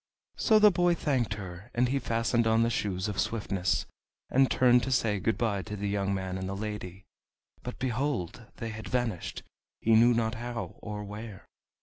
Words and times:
So 0.37 0.57
the 0.57 0.71
boy 0.71 0.95
thanked 0.95 1.35
her, 1.35 1.69
and 1.75 1.89
he 1.89 1.99
fastened 1.99 2.47
on 2.47 2.63
the 2.63 2.71
Shoes 2.71 3.07
of 3.07 3.19
Swiftness, 3.19 3.85
and 4.31 4.49
turned 4.49 4.81
to 4.81 4.91
say 4.91 5.19
good 5.19 5.37
by 5.37 5.61
to 5.61 5.75
the 5.75 5.87
young 5.87 6.11
man 6.11 6.39
and 6.39 6.49
the 6.49 6.55
lady. 6.55 7.03
But, 7.61 7.77
behold! 7.77 8.47
they 8.55 8.69
had 8.69 8.89
vanished, 8.89 9.43
he 9.79 9.93
knew 9.95 10.15
not 10.15 10.33
how 10.33 10.77
or 10.81 11.03
where! 11.03 11.45